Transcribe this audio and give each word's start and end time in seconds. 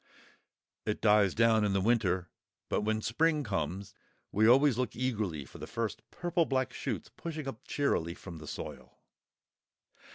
It 0.83 0.99
dies 0.99 1.35
down 1.35 1.63
in 1.63 1.73
the 1.73 1.79
winter, 1.79 2.27
but 2.69 2.81
when 2.81 3.03
spring 3.03 3.43
comes 3.43 3.93
we 4.31 4.47
always 4.47 4.75
look 4.75 4.95
eagerly 4.95 5.45
for 5.45 5.59
the 5.59 5.67
first 5.67 6.01
purple 6.09 6.47
black 6.47 6.73
shoots 6.73 7.11
pushing 7.15 7.47
up 7.47 7.67
cheerily 7.67 8.15
from 8.15 8.37
the 8.37 8.47
soil. 8.47 8.97